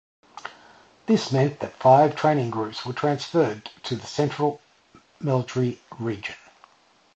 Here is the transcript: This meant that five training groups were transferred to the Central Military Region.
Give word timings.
This 1.05 1.31
meant 1.31 1.59
that 1.59 1.77
five 1.77 2.15
training 2.15 2.49
groups 2.49 2.83
were 2.87 2.93
transferred 2.93 3.69
to 3.83 3.95
the 3.95 4.07
Central 4.07 4.59
Military 5.19 5.79
Region. 5.99 6.33